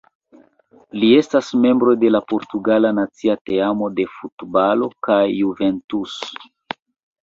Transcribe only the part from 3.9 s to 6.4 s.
de futbalo kaj Juventus.